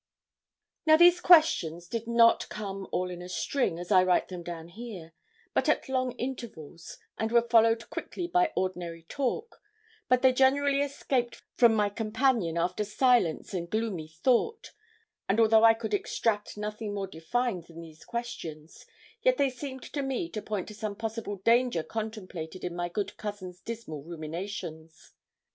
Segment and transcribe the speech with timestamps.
[0.87, 4.69] Now, these questions did not come all in a string, as I write them down
[4.69, 5.13] here,
[5.53, 9.61] but at long intervals, and were followed quickly by ordinary talk;
[10.09, 14.71] but they generally escaped from my companion after silence and gloomy thought;
[15.29, 18.87] and though I could extract nothing more defined than these questions,
[19.21, 23.17] yet they seemed to me to point at some possible danger contemplated in my good
[23.17, 25.11] cousin's dismal ruminations.